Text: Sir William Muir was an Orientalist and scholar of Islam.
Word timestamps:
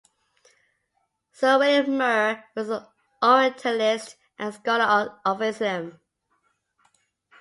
Sir 1.31 1.59
William 1.59 1.95
Muir 1.95 2.43
was 2.55 2.69
an 2.71 2.83
Orientalist 3.21 4.15
and 4.39 4.51
scholar 4.51 5.19
of 5.23 5.43
Islam. 5.43 5.99